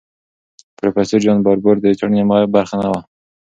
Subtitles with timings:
[0.77, 2.21] پروفیسور جان باربور د څېړنې
[2.55, 3.01] برخه نه وه.